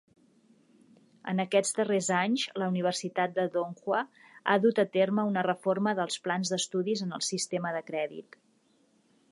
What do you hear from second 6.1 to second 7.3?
plans d'estudis en el